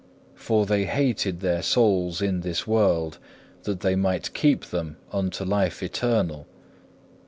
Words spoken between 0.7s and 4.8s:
hated their souls in this world that they might keep